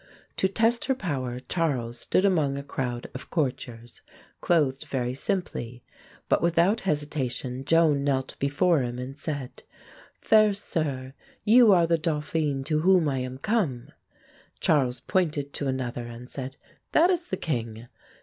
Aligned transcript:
To 0.37 0.47
test 0.47 0.85
her 0.85 0.95
power, 0.95 1.41
Charles 1.41 1.99
stood 1.99 2.25
among 2.25 2.57
a 2.57 2.63
crowd 2.63 3.07
of 3.13 3.29
courtiers, 3.29 4.01
clothed 4.39 4.85
very 4.85 5.13
simply; 5.13 5.83
but 6.27 6.41
without 6.41 6.81
hesitation 6.89 7.63
Joan 7.65 8.03
knelt 8.03 8.35
before 8.39 8.81
him 8.81 8.97
and 8.97 9.15
said: 9.15 9.61
"Fair 10.19 10.55
sir, 10.55 11.13
you 11.45 11.71
are 11.71 11.85
the 11.85 11.99
Dauphin 11.99 12.63
to 12.63 12.79
whom 12.79 13.07
I 13.07 13.19
am 13.19 13.37
come." 13.37 13.89
Charles 14.59 15.01
pointed 15.01 15.53
to 15.53 15.67
another 15.67 16.07
and 16.07 16.27
said, 16.27 16.57
"That 16.93 17.11
is 17.11 17.27
the 17.27 17.37
king." 17.37 17.87